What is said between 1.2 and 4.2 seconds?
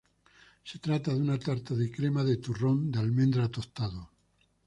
tarta de crema de turrón de almendra tostado.